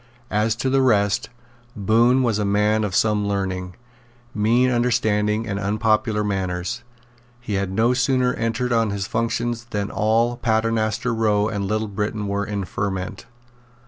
As 0.31 0.55
to 0.55 0.67
the 0.71 0.81
rest, 0.81 1.29
Bohun 1.75 2.23
was 2.23 2.39
a 2.39 2.43
man 2.43 2.83
of 2.83 2.95
some 2.95 3.27
learning, 3.27 3.75
mean 4.33 4.71
understanding 4.71 5.45
and 5.45 5.59
unpopular 5.59 6.23
manners. 6.23 6.81
He 7.39 7.53
had 7.53 7.69
no 7.71 7.93
sooner 7.93 8.33
entered 8.33 8.73
on 8.73 8.89
his 8.89 9.05
functions 9.05 9.65
than 9.65 9.91
all 9.91 10.37
Paternoster 10.37 11.13
Row 11.13 11.49
and 11.49 11.65
Little 11.65 11.87
Britain 11.87 12.27
were 12.27 12.47
in 12.47 12.63
a 12.63 12.65
ferment. 12.65 13.27